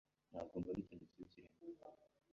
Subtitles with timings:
[0.31, 1.85] Ntabwo mbona ikintu kibi kirimo.